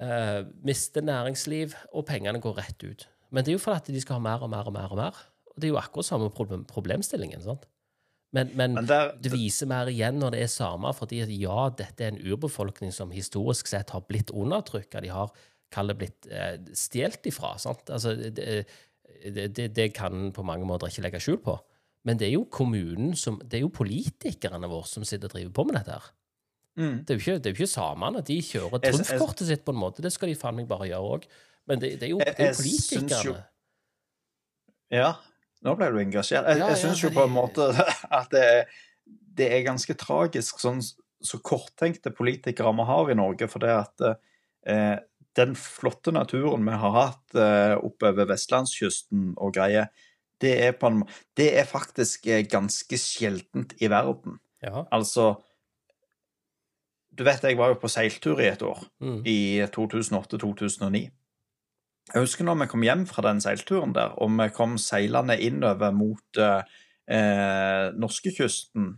Uh, 0.00 0.46
mister 0.64 1.04
næringsliv, 1.04 1.74
og 1.92 2.06
pengene 2.08 2.40
går 2.40 2.54
rett 2.56 2.84
ut. 2.88 3.02
Men 3.28 3.44
det 3.44 3.52
er 3.52 3.58
jo 3.58 3.62
fordi 3.62 3.92
de 3.92 4.00
skal 4.00 4.16
ha 4.16 4.24
mer 4.24 4.46
og 4.46 4.48
mer 4.48 4.70
og 4.70 4.72
mer. 4.72 4.94
Og 4.94 4.96
mer. 4.96 5.18
Og 5.52 5.60
det 5.60 5.68
er 5.68 5.74
jo 5.74 5.80
akkurat 5.82 6.08
samme 6.08 6.30
problem, 6.32 6.64
problemstillingen. 6.64 7.42
sant? 7.44 7.66
Men, 8.32 8.50
men, 8.54 8.78
Men 8.78 8.86
der, 8.88 9.12
det 9.20 9.32
viser 9.34 9.68
mer 9.68 9.90
igjen 9.90 10.20
når 10.22 10.34
det 10.34 10.42
er 10.44 10.50
samer, 10.52 10.94
fordi 10.96 11.20
at 11.24 11.32
ja, 11.34 11.68
dette 11.76 12.06
er 12.06 12.14
en 12.14 12.22
urbefolkning 12.22 12.94
som 12.94 13.12
historisk 13.12 13.68
sett 13.68 13.90
har 13.92 14.06
blitt 14.08 14.30
undertrykka. 14.30 15.02
De 15.04 15.10
har 15.12 15.34
kall 15.72 15.92
det 15.92 15.98
blitt 16.00 16.28
eh, 16.30 16.56
stjålet 16.76 17.26
ifra. 17.30 17.54
sant? 17.62 17.90
Altså, 17.94 18.14
det, 18.18 18.64
det, 19.24 19.48
det, 19.56 19.68
det 19.76 19.88
kan 19.96 20.30
på 20.34 20.44
mange 20.46 20.66
måter 20.68 20.90
ikke 20.90 21.04
legge 21.06 21.20
skjul 21.22 21.38
på. 21.44 21.56
Men 22.08 22.16
det 22.20 22.30
er 22.30 22.34
jo 22.38 22.46
kommunen 22.48 23.12
som, 23.18 23.36
det 23.44 23.58
er 23.58 23.66
jo 23.66 23.72
politikerne 23.76 24.70
våre 24.70 24.88
som 24.88 25.04
sitter 25.04 25.28
og 25.28 25.34
driver 25.36 25.52
på 25.58 25.66
med 25.68 25.76
dette. 25.80 25.98
her. 25.98 26.10
mm. 26.80 26.98
Det 27.04 27.14
er 27.14 27.18
jo 27.18 27.20
ikke, 27.24 27.38
det 27.44 27.54
ikke 27.56 27.70
samene. 27.74 28.22
De 28.24 28.38
kjører 28.42 28.84
trumfkortet 28.86 29.50
sitt 29.50 29.64
på 29.66 29.74
en 29.74 29.82
måte. 29.82 30.02
Det 30.04 30.12
skal 30.14 30.32
de 30.32 30.38
faen 30.40 30.56
meg 30.56 30.68
bare 30.70 30.88
gjøre 30.88 31.16
òg. 31.16 31.26
Men 31.68 31.82
det, 31.82 31.92
det 32.00 32.08
er 32.08 32.14
jo, 32.14 32.22
det 32.24 32.32
er 32.32 32.38
jo 32.40 32.46
jeg 32.46 32.54
jo- 32.54 32.62
politikerne. 32.62 33.42
Ja, 34.90 35.10
nå 35.62 35.74
ble 35.78 35.90
du 35.92 36.00
engasjert. 36.02 36.48
Jeg, 36.48 36.58
Ja, 36.58 36.70
jeg 36.72 36.88
ja, 36.88 36.94
jo 37.04 37.12
på 37.14 37.26
en 37.28 37.34
måte 37.36 37.68
at 38.20 38.32
det 38.32 38.42
er, 38.42 38.64
det 39.40 39.50
er 39.52 39.66
ganske 39.68 39.94
tragisk 39.94 40.58
sånn 40.62 40.80
så 40.82 41.36
korttenkte 41.44 42.10
politikere 42.16 42.72
vi 42.72 42.86
har 42.88 43.10
i 43.12 43.18
Norge. 43.18 43.48
For 43.52 43.62
det 43.62 43.74
at 43.76 44.04
eh, 44.08 44.96
den 45.40 45.56
flotte 45.58 46.12
naturen 46.14 46.64
vi 46.68 46.76
har 46.84 46.94
hatt 46.96 47.34
eh, 47.38 47.74
oppover 47.80 48.28
vestlandskysten 48.30 49.32
og 49.40 49.54
greier, 49.56 49.88
det 50.40 50.54
er, 50.64 50.72
på 50.80 50.88
en, 50.88 51.02
det 51.36 51.50
er 51.60 51.66
faktisk 51.68 52.26
eh, 52.32 52.44
ganske 52.48 52.96
sjeldent 53.00 53.74
i 53.82 53.90
verden. 53.92 54.38
Ja. 54.64 54.84
Altså 54.92 55.34
Du 57.10 57.24
vet, 57.26 57.42
jeg 57.44 57.58
var 57.58 57.72
jo 57.72 57.80
på 57.82 57.88
seiltur 57.90 58.38
i 58.40 58.46
et 58.48 58.62
år 58.62 58.84
Mm. 59.00 59.22
i 59.26 59.60
2008-2009. 59.74 61.00
Jeg 62.14 62.22
husker 62.22 62.44
når 62.46 62.54
vi 62.62 62.66
kom 62.70 62.82
hjem 62.86 63.02
fra 63.06 63.22
den 63.26 63.40
seilturen 63.42 63.92
der, 63.94 64.14
og 64.18 64.30
vi 64.38 64.46
kom 64.54 64.78
seilende 64.78 65.36
innover 65.40 65.90
mot 65.94 66.38
eh, 66.38 66.62
eh, 67.10 67.90
norskekysten, 67.98 68.94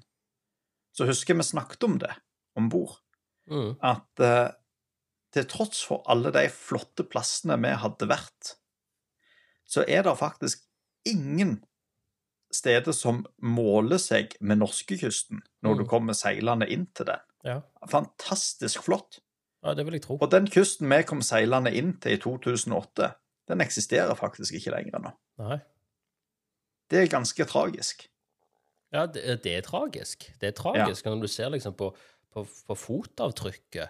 så 0.94 1.06
husker 1.08 1.34
jeg 1.34 1.40
vi 1.40 1.48
snakket 1.50 1.84
om 1.88 1.98
det 1.98 2.12
om 2.56 2.68
bord. 2.68 2.98
Mm. 3.50 3.74
At 3.82 4.20
eh, 4.22 4.52
til 5.32 5.46
tross 5.48 5.82
for 5.88 6.02
alle 6.12 6.30
de 6.34 6.46
flotte 6.52 7.04
plassene 7.08 7.56
vi 7.62 7.72
hadde 7.80 8.08
vært, 8.10 8.54
så 9.64 9.84
er 9.88 10.02
det 10.04 10.12
faktisk 10.20 10.64
ingen 11.08 11.62
steder 12.52 12.92
som 12.92 13.22
måler 13.40 13.96
seg 14.02 14.34
med 14.44 14.60
norskekysten 14.60 15.40
når 15.64 15.78
du 15.78 15.84
Mm. 15.84 15.88
kommer 15.88 16.12
seilende 16.18 16.68
inn 16.68 16.86
til 16.94 17.06
den. 17.08 17.20
Ja. 17.44 17.60
Fantastisk 17.88 18.82
flott. 18.84 19.20
ja, 19.64 19.72
det 19.74 19.84
vil 19.86 19.94
jeg 19.94 20.02
tro. 20.02 20.18
Og 20.20 20.30
den 20.30 20.46
kysten 20.50 20.88
vi 20.90 21.02
kom 21.02 21.22
seilende 21.22 21.72
inn 21.74 21.94
til 22.00 22.12
i 22.12 22.16
2008, 22.20 23.14
den 23.48 23.60
eksisterer 23.60 24.14
faktisk 24.14 24.52
ikke 24.58 24.70
lenger 24.76 24.98
nå. 25.00 25.12
Nei. 25.38 25.58
Det 26.90 26.98
er 27.02 27.06
ganske 27.08 27.44
tragisk. 27.48 28.08
Ja, 28.92 29.06
det, 29.06 29.42
det 29.42 29.56
er 29.56 29.62
tragisk. 29.64 30.26
Det 30.40 30.48
er 30.50 30.52
tragisk 30.52 31.04
når 31.06 31.22
du 31.22 31.28
ser 31.28 31.48
liksom 31.54 31.72
på, 31.74 31.94
på, 32.34 32.44
på 32.68 32.74
fotavtrykket 32.76 33.88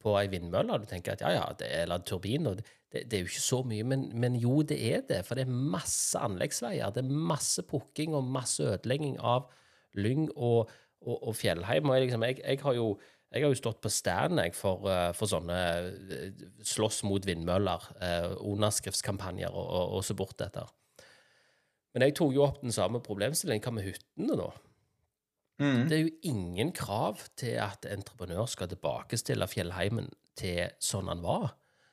på 0.00 0.16
ei 0.18 0.28
vindmølle, 0.32 0.78
du 0.80 0.88
tenker 0.88 1.14
at 1.14 1.24
ja, 1.24 1.32
ja, 1.36 1.46
det 1.58 1.68
er, 1.68 1.84
eller 1.84 2.04
turbin, 2.06 2.48
det, 2.90 3.04
det, 3.04 3.12
er 3.12 3.22
jo 3.22 3.30
ikke 3.30 3.42
så 3.44 3.60
mye, 3.66 3.86
men, 3.86 4.08
men 4.18 4.36
jo, 4.40 4.62
det 4.66 4.78
er 4.90 5.04
det. 5.06 5.20
For 5.26 5.38
det 5.38 5.46
er 5.46 5.52
masse 5.76 6.18
anleggsveier, 6.18 6.90
det 6.94 7.04
er 7.04 7.24
masse 7.30 7.62
pukking 7.68 8.16
og 8.18 8.26
masse 8.26 8.64
ødelegging 8.66 9.18
av 9.20 9.50
lyng 9.98 10.28
og, 10.34 10.70
og, 11.04 11.16
og 11.16 11.36
fjellheim. 11.38 11.86
Og 11.86 11.96
jeg, 11.96 12.08
liksom, 12.08 12.26
jeg, 12.26 12.40
jeg, 12.42 12.62
har 12.64 12.76
jo, 12.78 12.88
jeg 13.30 13.44
har 13.44 13.54
jo 13.54 13.60
stått 13.60 13.80
på 13.84 13.92
stand 13.94 14.42
for, 14.58 14.88
eh, 14.90 15.10
for 15.14 15.30
sånne 15.30 15.60
eh, 16.16 16.42
slåss 16.66 17.04
mot 17.06 17.28
vindmøller, 17.28 17.86
eh, 18.02 18.32
underskriftskampanjer 18.40 19.54
og, 19.54 19.66
og, 19.68 19.96
og 20.00 20.06
så 20.06 20.18
bort 20.18 20.42
etter. 20.42 20.72
Men 21.94 22.06
jeg 22.06 22.18
tok 22.18 22.34
jo 22.34 22.46
opp 22.46 22.60
den 22.62 22.74
samme 22.74 23.02
problemstillingen. 23.02 23.62
Hva 23.66 23.74
med 23.74 23.86
hyttene, 23.86 24.38
da? 24.38 24.50
Mm. 25.60 25.88
Det 25.90 25.96
er 25.96 26.04
jo 26.06 26.12
ingen 26.30 26.72
krav 26.72 27.20
til 27.38 27.58
at 27.60 27.84
entreprenør 27.88 28.48
skal 28.48 28.70
tilbakestille 28.70 29.48
fjellheimen 29.50 30.08
til 30.40 30.70
sånn 30.80 31.10
han 31.12 31.20
var. 31.24 31.50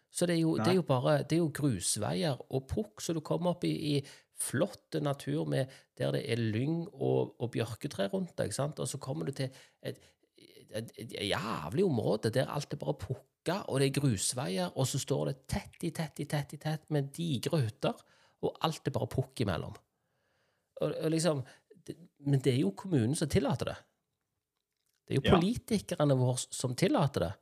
Så 0.08 0.26
det 0.26 0.38
er 0.38 0.42
jo, 0.42 0.56
det 0.58 0.72
er 0.72 0.80
jo 0.80 0.86
bare 0.88 1.18
det 1.28 1.36
er 1.36 1.44
jo 1.44 1.52
grusveier 1.54 2.40
og 2.48 2.68
pukk, 2.72 3.04
så 3.04 3.14
du 3.14 3.20
kommer 3.26 3.54
opp 3.54 3.66
i, 3.68 3.74
i 3.92 3.96
flott 4.38 4.96
natur 5.04 5.46
med, 5.50 5.74
der 5.98 6.14
det 6.16 6.24
er 6.32 6.40
lyng 6.40 6.86
og, 6.94 7.36
og 7.42 7.52
bjørketre 7.54 8.08
rundt 8.14 8.38
deg, 8.40 8.54
sant? 8.56 8.80
og 8.80 8.88
så 8.90 9.02
kommer 9.02 9.28
du 9.28 9.34
til 9.36 9.52
et, 9.82 10.00
et, 10.72 10.94
et 11.04 11.18
jævlig 11.28 11.86
område 11.86 12.32
der 12.34 12.50
alt 12.54 12.74
er 12.74 12.82
bare 12.82 12.98
pukka, 13.02 13.64
og 13.68 13.82
det 13.82 13.90
er 13.90 14.00
grusveier, 14.00 14.72
og 14.76 14.88
så 14.88 15.02
står 15.02 15.32
det 15.32 15.38
tett 15.50 15.86
i 15.90 15.92
tett 15.96 16.24
i 16.24 16.30
tett 16.30 16.56
i 16.56 16.62
tett 16.62 16.88
med 16.94 17.12
digre 17.18 17.62
hytter, 17.66 18.06
og 18.46 18.58
alt 18.64 18.88
er 18.88 18.96
bare 18.96 19.12
pukk 19.12 19.44
imellom. 19.44 19.76
Og, 20.82 20.92
og 20.94 21.10
liksom, 21.12 21.42
men 22.26 22.42
det 22.44 22.54
er 22.56 22.62
jo 22.64 22.72
kommunen 22.78 23.16
som 23.18 23.30
tillater 23.30 23.72
det. 23.72 23.78
Det 25.08 25.16
er 25.16 25.20
jo 25.22 25.28
Ja. 25.30 25.36
politikerne 25.38 26.18
våre 26.20 26.38
som 26.38 26.76
tillater 26.76 27.28
det. 27.28 27.34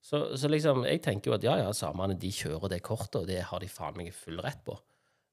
Så, 0.00 0.36
så 0.40 0.48
liksom, 0.48 0.84
jeg 0.88 1.02
tenker 1.04 1.30
jo 1.30 1.34
at 1.36 1.44
ja, 1.44 1.58
ja, 1.60 1.72
samene 1.76 2.16
de 2.18 2.30
kjører 2.32 2.72
det 2.72 2.82
kortet, 2.82 3.20
og 3.20 3.26
det 3.28 3.42
har 3.44 3.60
de 3.60 3.68
faen 3.68 3.98
meg 3.98 4.14
full 4.16 4.40
rett 4.40 4.62
på. 4.64 4.78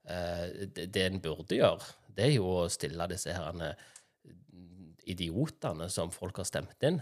Eh, 0.07 0.67
det, 0.75 0.89
det 0.91 1.05
en 1.05 1.21
burde 1.23 1.55
gjøre, 1.55 1.85
det 2.15 2.25
er 2.25 2.33
jo 2.35 2.49
å 2.63 2.67
stille 2.71 3.07
disse 3.07 3.31
her 3.31 3.77
idiotene 5.07 5.87
som 5.91 6.11
folk 6.11 6.41
har 6.41 6.47
stemt 6.49 6.83
inn, 6.83 6.99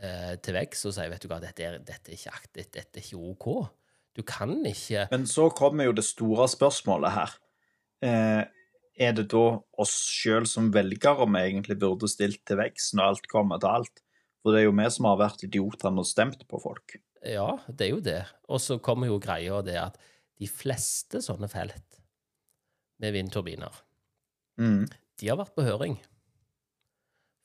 eh, 0.00 0.34
til 0.40 0.56
veggs 0.56 0.86
og 0.88 0.94
si 0.96 1.06
vet 1.12 1.24
du 1.24 1.28
hva, 1.28 1.40
dette 1.42 1.64
er, 1.66 1.78
dette 1.84 2.12
er 2.12 2.16
ikke 2.16 2.34
aktivt, 2.38 2.72
dette 2.72 3.00
er 3.00 3.04
ikke 3.04 3.20
OK. 3.32 3.48
Du 4.14 4.22
kan 4.22 4.54
ikke 4.64 5.08
Men 5.10 5.26
så 5.26 5.48
kommer 5.50 5.88
jo 5.88 5.92
det 5.96 6.04
store 6.06 6.46
spørsmålet 6.48 7.16
her. 7.16 7.32
Eh, 8.04 8.42
er 8.96 9.12
det 9.16 9.26
da 9.32 9.44
oss 9.82 9.94
sjøl 10.06 10.46
som 10.46 10.70
velgere 10.74 11.26
vi 11.26 11.40
egentlig 11.42 11.78
burde 11.82 12.08
stilt 12.10 12.42
til 12.46 12.60
veggs 12.60 12.92
når 12.94 13.14
alt 13.14 13.28
kommer 13.30 13.58
til 13.62 13.72
alt? 13.80 14.02
For 14.42 14.52
det 14.52 14.60
er 14.60 14.66
jo 14.68 14.76
vi 14.76 14.86
som 14.92 15.08
har 15.08 15.18
vært 15.22 15.44
idiotene 15.46 16.02
og 16.02 16.06
stemt 16.08 16.44
på 16.50 16.60
folk. 16.62 16.96
Ja, 17.24 17.48
det 17.68 17.86
er 17.86 17.94
jo 17.94 18.00
det. 18.04 18.20
Og 18.52 18.60
så 18.60 18.76
kommer 18.78 19.08
jo 19.08 19.18
greia 19.22 19.62
det 19.64 19.78
at 19.80 19.96
de 20.38 20.48
fleste 20.50 21.22
sånne 21.24 21.48
felt 21.48 22.00
med 23.00 23.14
vindturbiner, 23.16 23.72
Mm. 24.58 24.86
de 25.18 25.28
har 25.28 25.36
vært 25.40 25.54
på 25.56 25.64
høring. 25.66 25.96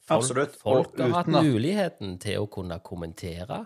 Folk, 0.06 0.24
Absolutt, 0.24 0.56
Folk 0.62 0.98
har 1.00 1.10
hatt 1.10 1.28
muligheten 1.30 2.20
til 2.22 2.42
å 2.44 2.50
kunne 2.50 2.80
kommentere, 2.86 3.64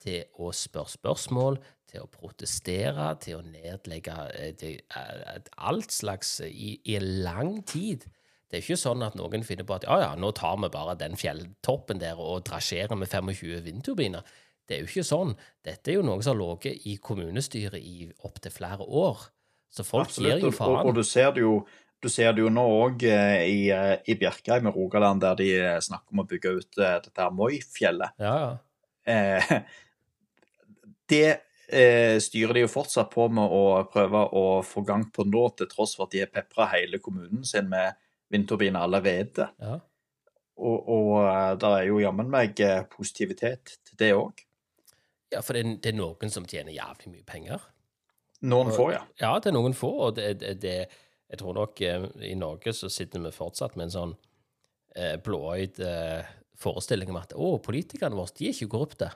til 0.00 0.24
å 0.38 0.50
spørre 0.52 0.92
spørsmål, 0.92 1.58
til 1.90 2.04
å 2.04 2.10
protestere, 2.10 3.08
til 3.22 3.38
å 3.38 3.46
nedlegge 3.46 4.16
til 4.60 4.78
det, 4.78 4.86
eh, 4.96 5.50
alt 5.56 5.94
slags 5.94 6.40
i, 6.46 6.76
i 6.84 6.98
lang 7.00 7.60
tid. 7.66 8.08
Det 8.46 8.58
er 8.58 8.64
ikke 8.64 8.78
sånn 8.78 9.02
at 9.02 9.16
noen 9.18 9.42
finner 9.46 9.66
på 9.66 9.74
at 9.74 9.86
ja, 9.88 9.96
ja, 10.04 10.10
nå 10.18 10.30
tar 10.36 10.58
vi 10.62 10.70
bare 10.72 10.98
den 10.98 11.16
fjelltoppen 11.18 11.98
der 12.02 12.20
og 12.22 12.44
drasjerer 12.46 12.98
med 12.98 13.10
25 13.10 13.64
vindturbiner. 13.64 14.26
Det 14.66 14.76
er 14.76 14.82
jo 14.82 14.90
ikke 14.90 15.06
sånn. 15.06 15.34
Dette 15.66 15.90
er 15.90 15.98
jo 15.98 16.04
noe 16.06 16.22
som 16.22 16.34
har 16.34 16.42
ligget 16.42 16.86
i 16.86 16.96
kommunestyret 17.02 17.82
i 17.82 18.10
opptil 18.26 18.54
flere 18.54 18.86
år. 18.86 19.26
Så 19.70 19.86
folk 19.86 20.14
gir 20.14 20.40
jo 20.42 20.52
faen. 20.54 20.78
og, 20.78 20.92
og 20.92 20.98
du 20.98 21.04
ser 21.06 21.34
det 21.34 21.42
jo 21.44 21.60
du 22.04 22.10
ser 22.12 22.34
det 22.36 22.42
jo 22.44 22.50
nå 22.52 22.62
òg 22.84 23.02
i, 23.08 23.70
eh, 23.72 23.94
i 24.04 24.14
Bjerkreim 24.20 24.68
i 24.68 24.72
Rogaland, 24.74 25.22
der 25.24 25.38
de 25.38 25.46
eh, 25.56 25.78
snakker 25.82 26.12
om 26.12 26.22
å 26.22 26.26
bygge 26.28 26.52
ut 26.58 26.78
eh, 26.78 26.98
dette 27.02 27.28
Moi-fjellet. 27.34 28.18
Ja, 28.20 28.34
ja. 28.42 28.50
Eh, 29.06 29.54
det 31.12 31.24
eh, 31.68 32.16
styrer 32.22 32.54
de 32.56 32.64
jo 32.64 32.70
fortsatt 32.72 33.10
på 33.12 33.28
med 33.32 33.44
å 33.52 33.62
prøve 33.92 34.22
å 34.36 34.44
få 34.66 34.82
gang 34.86 35.04
på 35.14 35.24
nå, 35.28 35.44
til 35.58 35.68
tross 35.70 35.96
for 35.96 36.06
at 36.06 36.14
de 36.16 36.22
har 36.24 36.32
pepra 36.32 36.68
hele 36.74 36.98
kommunen 37.02 37.44
sin 37.44 37.68
med 37.72 37.94
vindturbiner 38.32 38.82
allerede. 38.86 39.50
ja. 39.62 39.78
Og, 40.56 40.86
og 40.88 41.08
eh, 41.28 41.50
det 41.60 41.68
er 41.68 41.82
jo 41.90 41.98
jammen 42.00 42.30
meg 42.32 42.60
eh, 42.64 42.78
positivitet 42.88 43.74
til 43.84 43.98
det 44.00 44.06
òg. 44.16 44.38
Ja, 45.34 45.42
for 45.44 45.52
det, 45.52 45.66
er- 45.66 45.74
det 45.84 45.90
er 45.90 45.98
noen 45.98 46.30
som 46.32 46.46
tjener 46.48 46.72
jævlig 46.72 47.10
mye 47.12 47.26
penger. 47.28 47.60
Noen 48.48 48.70
få, 48.72 48.86
ja. 48.94 49.02
Ja, 49.20 49.34
det 49.40 49.50
er 49.50 49.56
noen 49.58 49.76
få, 49.76 49.90
og 50.06 50.14
det, 50.16 50.30
det, 50.40 50.54
det 50.64 50.76
Jeg 51.28 51.38
tror 51.42 51.54
nok 51.58 51.80
eh, 51.84 52.06
i 52.30 52.32
Norge 52.40 52.72
så 52.72 52.88
sitter 52.88 53.20
vi 53.26 53.34
fortsatt 53.36 53.76
med 53.76 53.88
en 53.90 53.94
sånn 53.98 54.16
eh, 54.96 55.16
blåøyd 55.20 55.80
eh, 55.84 56.24
forestilling 56.56 57.10
om 57.12 57.20
at 57.20 57.36
å, 57.36 57.58
politikerne 57.60 58.16
våre, 58.16 58.32
de 58.38 58.48
er 58.48 58.54
ikke 58.56 58.70
korrupte. 58.78 59.10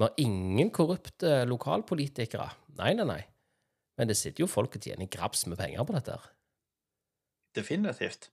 Vi 0.00 0.06
har 0.06 0.14
ingen 0.22 0.70
korrupte 0.72 1.42
lokalpolitikere. 1.44 2.46
Nei, 2.78 2.94
nei, 2.96 3.04
nei. 3.04 3.20
Men 4.00 4.08
det 4.08 4.16
sitter 4.16 4.46
jo 4.46 4.48
folk 4.48 4.78
og 4.78 4.86
tjener 4.86 5.10
grabs 5.12 5.42
med 5.50 5.58
penger 5.60 5.84
på 5.84 5.92
dette. 5.92 6.14
her. 6.16 6.30
Definitivt. 7.58 8.30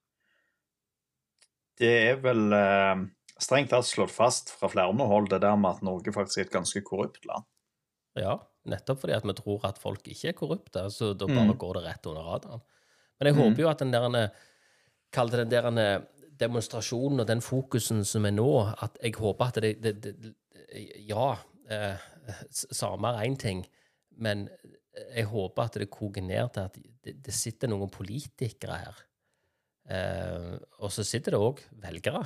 Det 1.78 1.90
er 2.08 2.22
vel 2.24 2.54
eh, 2.56 3.04
strengt 3.44 3.74
tatt 3.74 3.86
slått 3.90 4.14
fast 4.16 4.54
fra 4.56 4.70
flere 4.72 4.96
hold, 5.12 5.28
det 5.34 5.42
der 5.44 5.58
med 5.60 5.76
at 5.76 5.84
Norge 5.86 6.14
faktisk 6.16 6.40
er 6.40 6.48
et 6.48 6.56
ganske 6.56 6.82
korrupt 6.88 7.28
land. 7.28 7.44
Ja, 8.18 8.38
nettopp 8.66 9.04
fordi 9.04 9.18
at 9.18 9.28
vi 9.28 9.36
tror 9.38 9.68
at 9.68 9.78
folk 9.82 10.08
ikke 10.08 10.32
er 10.32 10.38
korrupte, 10.40 10.88
så 10.90 11.12
da 11.14 11.28
bare 11.28 11.52
Mm. 11.52 11.58
går 11.60 11.74
det 11.74 11.84
rett 11.84 12.08
under 12.08 12.24
radaren. 12.24 12.62
Men 13.20 13.26
jeg 13.28 13.36
Mm. 13.36 13.42
håper 13.44 13.62
jo 13.62 13.70
at 13.70 13.80
den 13.80 13.92
der 13.92 14.32
Kall 15.12 15.30
det 15.30 15.50
den 15.50 15.76
der 15.76 16.08
demonstrasjonen 16.38 17.22
og 17.22 17.28
den 17.28 17.40
fokusen 17.42 18.06
som 18.06 18.26
er 18.26 18.32
nå, 18.32 18.74
at 18.84 18.98
jeg 19.02 19.14
håper 19.14 19.46
at 19.48 19.54
det, 19.56 19.82
det, 19.82 20.02
det 20.02 20.36
Ja, 21.08 21.38
eh, 21.72 22.08
samer 22.52 23.18
er 23.18 23.28
én 23.28 23.38
ting, 23.40 23.64
men 24.18 24.48
jeg 25.14 25.28
håper 25.30 25.68
at 25.68 25.78
det 25.82 25.92
koker 25.94 26.26
ned 26.26 26.54
til 26.56 26.68
at 26.68 26.78
det, 26.78 27.18
det 27.24 27.36
sitter 27.36 27.70
noen 27.72 27.92
politikere 27.94 28.80
her. 28.82 29.02
Eh, 29.88 30.54
og 30.82 30.92
så 30.92 31.06
sitter 31.08 31.36
det 31.36 31.42
òg 31.42 31.64
velgere. 31.84 32.24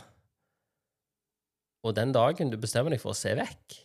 Og 1.86 1.96
den 1.98 2.14
dagen 2.14 2.52
du 2.52 2.60
bestemmer 2.62 2.94
deg 2.94 3.02
for 3.02 3.14
å 3.14 3.18
se 3.18 3.34
vekk, 3.38 3.78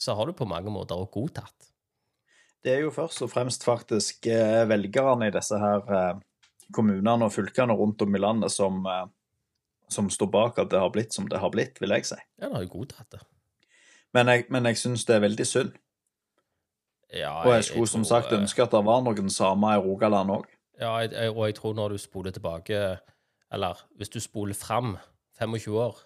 så 0.00 0.16
har 0.18 0.28
du 0.28 0.36
på 0.36 0.48
mange 0.48 0.72
måter 0.72 0.98
òg 0.98 1.12
godtatt. 1.14 1.70
Det 2.62 2.76
er 2.76 2.84
jo 2.84 2.92
først 2.94 3.24
og 3.24 3.32
fremst 3.32 3.64
faktisk 3.66 4.28
eh, 4.30 4.62
velgerne 4.70 5.28
i 5.28 5.34
disse 5.34 5.58
her 5.58 5.82
eh, 5.82 6.20
kommunene 6.74 7.26
og 7.26 7.34
fylkene 7.34 7.74
rundt 7.78 8.04
om 8.04 8.14
i 8.14 8.22
landet 8.22 8.54
som, 8.54 8.78
eh, 8.86 9.06
som 9.90 10.10
står 10.12 10.30
bak 10.32 10.62
at 10.62 10.70
det 10.70 10.80
har 10.82 10.92
blitt 10.94 11.14
som 11.14 11.26
det 11.30 11.42
har 11.42 11.50
blitt, 11.54 11.80
vil 11.82 11.94
jeg 11.96 12.06
si. 12.12 12.18
Ja, 12.38 12.48
det 12.48 12.54
har 12.54 12.66
jo 12.66 12.74
godtatt 12.78 13.16
det. 13.16 13.22
Men 14.12 14.28
jeg, 14.28 14.44
men 14.50 14.68
jeg 14.68 14.78
syns 14.78 15.04
det 15.08 15.16
er 15.16 15.24
veldig 15.24 15.46
synd. 15.46 15.72
Ja, 17.12 17.42
Og 17.44 17.54
jeg 17.54 17.64
skulle 17.64 17.86
som 17.88 18.04
tror, 18.04 18.08
sagt 18.08 18.32
eh, 18.32 18.40
ønske 18.40 18.62
at 18.64 18.72
det 18.72 18.84
var 18.84 19.02
noen 19.04 19.30
samer 19.30 19.76
i 19.76 19.80
Rogaland 19.84 20.32
òg. 20.32 20.46
Ja, 20.80 20.94
jeg, 21.02 21.12
jeg, 21.12 21.32
og 21.32 21.46
jeg 21.46 21.56
tror 21.58 21.74
når 21.76 21.88
du 21.92 21.98
spoler 22.00 22.30
tilbake 22.32 22.78
Eller 23.52 23.82
hvis 23.96 24.08
du 24.08 24.20
spoler 24.20 24.54
fram 24.54 24.96
25 25.38 25.76
år, 25.76 25.98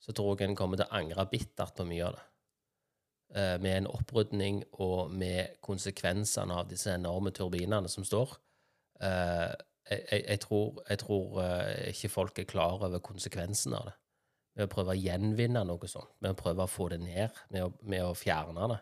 så 0.00 0.12
tror 0.12 0.36
jeg 0.38 0.50
en 0.50 0.56
kommer 0.56 0.76
til 0.76 0.84
å 0.84 0.96
angre 0.98 1.24
bittert 1.30 1.72
på 1.76 1.86
mye 1.88 2.04
av 2.04 2.18
det. 2.18 2.26
Eh, 3.40 3.56
med 3.60 3.76
en 3.78 3.88
opprydning 3.88 4.62
og 4.72 5.10
med 5.10 5.56
konsekvensene 5.64 6.52
av 6.52 6.68
disse 6.68 6.92
enorme 6.92 7.32
turbinene 7.32 7.88
som 7.88 8.04
står. 8.04 8.36
Eh, 9.00 9.48
jeg, 9.90 10.04
jeg, 10.12 10.24
jeg 10.28 10.40
tror, 10.40 10.82
jeg 10.88 10.98
tror 10.98 11.40
ikke 11.88 12.12
folk 12.12 12.38
er 12.38 12.48
klar 12.48 12.84
over 12.84 12.98
konsekvensene 12.98 13.80
av 13.80 13.88
det. 13.88 13.96
Med 14.58 14.66
å 14.66 14.70
prøve 14.72 14.94
å 14.94 14.98
gjenvinne 14.98 15.62
noe 15.64 15.88
sånt, 15.88 16.10
med 16.20 16.34
å 16.34 16.38
prøve 16.38 16.64
å 16.66 16.70
få 16.70 16.88
det 16.90 16.98
ned, 17.02 17.36
med 17.54 17.68
å, 17.68 17.72
med 17.86 18.02
å 18.04 18.14
fjerne 18.18 18.66
det. 18.72 18.80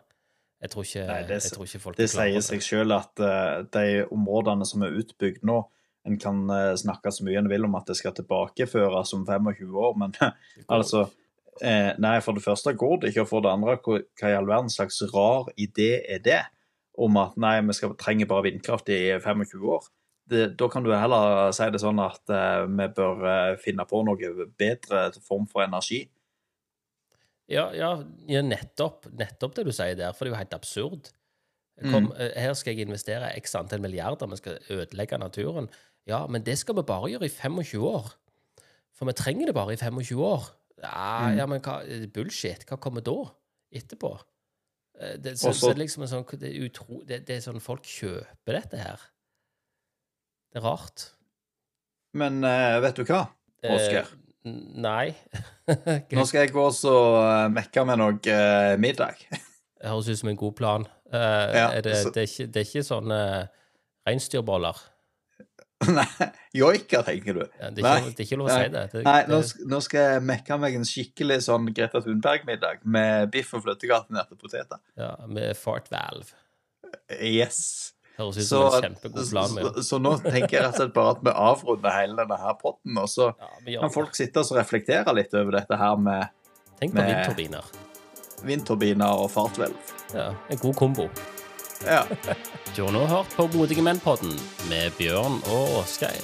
Jeg 0.59 0.71
tror 0.73 0.87
ikke, 0.87 1.03
Nei, 1.07 1.19
det- 1.23 1.41
jeg 1.43 1.51
tror 1.55 1.67
ikke 1.67 1.79
folk 1.79 1.97
Det 1.97 2.03
er 2.03 2.11
sier 2.11 2.41
seg 2.43 2.63
selv 2.65 2.95
at 2.97 3.21
uh, 3.23 3.61
de 3.63 4.03
områdene 4.11 4.65
som 4.67 4.83
er 4.83 4.97
utbygd 4.99 5.45
nå 5.47 5.61
En 6.07 6.17
kan 6.19 6.41
uh, 6.49 6.75
snakke 6.75 7.11
så 7.11 7.23
mye 7.23 7.39
en 7.39 7.47
vil 7.51 7.63
om 7.67 7.75
at 7.75 7.87
det 7.87 7.95
skal 7.99 8.11
tilbakeføres 8.15 9.13
om 9.13 9.25
25 9.27 9.75
år, 9.75 9.95
men 9.99 10.13
altså 10.75 11.05
eh, 11.61 11.91
Nei, 11.99 12.19
for 12.23 12.33
det 12.33 12.43
første 12.43 12.73
går 12.73 13.01
det 13.01 13.11
ikke, 13.11 13.25
og 13.25 13.29
for 13.29 13.43
det 13.45 13.51
andre, 13.51 13.75
hva 13.83 13.99
hva 14.19 14.31
i 14.31 14.35
all 14.37 14.47
verden 14.47 14.71
slags 14.73 15.01
rar 15.13 15.51
idé 15.59 16.01
er 16.07 16.23
det? 16.23 16.41
Om 16.99 17.19
at 17.21 17.35
nei, 17.39 17.59
vi 17.67 17.75
skal, 17.77 17.93
trenger 17.99 18.27
bare 18.31 18.47
vindkraft 18.47 18.89
i 18.91 19.19
25 19.19 19.67
år. 19.75 19.85
Det, 20.29 20.43
da 20.59 20.67
kan 20.69 20.83
du 20.85 20.91
heller 20.93 21.51
si 21.57 21.65
det 21.73 21.81
sånn 21.81 21.99
at 22.03 22.21
uh, 22.29 22.65
vi 22.69 22.85
bør 22.95 23.23
uh, 23.25 23.57
finne 23.61 23.85
på 23.89 24.03
noe 24.05 24.33
bedre 24.59 25.07
form 25.25 25.47
for 25.49 25.63
energi. 25.65 26.03
Ja, 27.49 27.71
ja, 27.73 27.95
ja 28.29 28.41
nettopp, 28.45 29.07
nettopp 29.17 29.55
det 29.57 29.65
du 29.65 29.71
sier 29.73 29.95
der, 29.97 30.13
for 30.13 30.25
det 30.27 30.31
er 30.31 30.35
jo 30.35 30.41
helt 30.43 30.53
absurd. 30.57 31.09
Mm. 31.81 31.91
Kom, 31.93 32.09
eh, 32.19 32.33
Her 32.37 32.53
skal 32.59 32.75
jeg 32.75 32.85
investere 32.85 33.31
x 33.39 33.55
antall 33.57 33.81
milliarder, 33.81 34.29
vi 34.29 34.37
skal 34.37 34.59
ødelegge 34.75 35.17
naturen. 35.17 35.69
Ja, 36.09 36.25
men 36.27 36.43
det 36.45 36.57
skal 36.61 36.75
vi 36.77 36.83
bare 36.85 37.09
gjøre 37.09 37.25
i 37.25 37.33
25 37.33 37.81
år. 37.89 38.11
For 38.93 39.07
vi 39.09 39.15
trenger 39.17 39.49
det 39.49 39.55
bare 39.57 39.73
i 39.73 39.79
25 39.81 40.21
år. 40.21 40.49
Ja, 40.83 41.29
Mm. 41.29 41.37
ja 41.37 41.45
men 41.47 41.61
hva, 41.61 41.79
bullshit. 42.13 42.65
Hva 42.69 42.77
kommer 42.77 43.01
da? 43.01 43.15
Etterpå? 43.73 44.13
Eh, 44.99 45.17
Det, 45.17 45.37
så, 45.39 45.49
Også- 45.49 45.59
så 45.59 45.67
det 45.73 45.77
er 45.77 45.83
liksom 45.85 46.03
en 46.03 46.09
sånn, 46.09 46.39
det, 46.39 46.49
er 46.55 46.65
utro, 46.69 47.01
det, 47.07 47.25
det 47.25 47.37
er 47.37 47.41
sånn 47.51 47.61
folk 47.61 47.83
kjøper 47.83 48.53
dette 48.61 48.77
her. 48.77 48.99
Det 50.49 50.61
er 50.61 50.65
rart. 50.65 51.09
Men 52.17 52.39
uh, 52.43 52.79
vet 52.83 52.97
du 52.97 53.03
hva, 53.05 53.23
Oskar? 53.69 54.07
Uh, 54.09 54.51
nei. 54.81 55.11
Nå 56.15 56.23
skal 56.25 56.45
jeg 56.47 56.53
gå 56.55 56.63
og 56.65 56.85
eh, 57.19 57.49
mekke 57.53 57.83
med 57.85 57.99
noe 58.01 58.15
uh, 58.33 58.73
middag. 58.81 59.19
Det 59.29 59.91
høres 59.91 60.07
ut 60.09 60.19
som 60.23 60.31
en 60.31 60.39
god 60.39 60.55
plan. 60.57 60.87
Eh, 61.11 61.51
Ja, 61.59 61.67
er 61.75 61.83
det, 61.85 61.97
så- 62.01 62.13
det, 62.15 62.23
er 62.23 62.31
ikke, 62.31 62.47
det 62.47 62.61
er 62.63 62.65
ikke 62.69 62.83
sånne 62.87 63.19
reinsdyrboller. 64.09 64.79
Nei, 65.95 66.25
joika, 66.57 67.03
tenker 67.07 67.37
du. 67.37 67.43
Ja, 67.59 67.69
det, 67.71 67.85
er 67.85 68.01
ikke, 68.01 68.15
det 68.17 68.23
er 68.23 68.25
ikke 68.27 68.39
lov 68.41 68.49
å 68.49 68.55
si 68.57 68.71
det. 68.73 68.81
det, 68.95 69.03
Nei, 69.05 69.19
nå, 69.29 69.37
nå 69.71 69.79
skal 69.85 70.07
jeg 70.15 70.25
mekke 70.27 70.57
meg 70.59 70.75
en 70.79 70.87
skikkelig 70.89 71.37
sånn 71.45 71.69
Greta 71.75 72.01
Thunberg-middag 72.03 72.81
med 72.83 73.29
biff 73.31 73.53
og 73.55 73.63
fløtegratinerte 73.67 74.35
poteter. 74.39 74.81
ja, 74.99 75.13
med 75.29 75.53
fart 75.59 75.87
valve. 75.93 76.33
Yes. 77.21 77.93
Høres 78.19 78.37
ut 78.37 78.43
Så, 78.43 78.59
som 78.59 78.77
en 78.77 78.83
kjempegod 78.89 79.29
plan. 79.31 79.47
så, 79.49 79.55
Med. 79.55 79.79
så 79.87 79.99
nå 80.03 80.11
tenker 80.25 80.55
jeg 80.57 80.63
rett 80.65 80.73
og 80.75 80.79
slett 80.81 80.93
bare 80.97 81.11
at 81.15 81.21
vi 81.23 81.33
avrunder 81.47 81.95
hele 81.95 82.17
denne 82.19 82.37
her 82.41 82.57
potten, 82.61 82.97
og 82.99 83.07
så 83.09 83.29
Ja, 83.65 83.79
kan 83.85 83.93
folk 83.95 84.15
sitte 84.19 84.43
og 84.43 84.51
reflektere 84.59 85.13
litt 85.15 85.33
over 85.39 85.55
dette 85.59 85.77
her 85.79 85.95
med 85.97 86.27
Tenk 86.81 86.91
på 86.93 86.99
med- 86.99 87.13
vindturbiner. 87.15 87.63
vindturbiner 88.43 89.23
og 89.23 89.31
fartvelv. 89.31 89.75
Ja, 90.13 90.33
en 90.49 90.57
god 90.57 90.75
kombo. 90.75 91.09
Ja. 91.85 92.03
Du 92.75 92.83
har 92.85 92.91
nå 92.93 93.05
hørt 93.09 93.31
på 93.35 93.47
Modige 93.55 93.81
menn-podden 93.81 94.35
med 94.69 94.91
Bjørn 94.99 95.39
og 95.49 95.79
Åsgeir. 95.81 96.21